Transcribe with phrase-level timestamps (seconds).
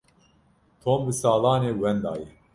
[0.81, 2.27] Tom bi salan e wenda ye.